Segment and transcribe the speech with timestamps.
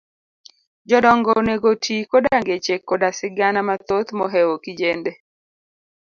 [0.89, 5.11] jodongo onego oti koda ngeche koda sigana mathoth mohewo kijende.